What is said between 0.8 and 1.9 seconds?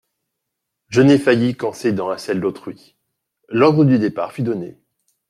Je n'ai failli qu'en